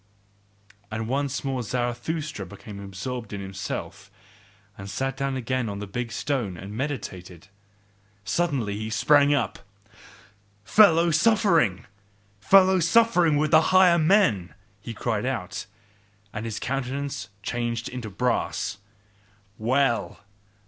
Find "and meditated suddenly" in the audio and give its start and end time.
6.57-8.75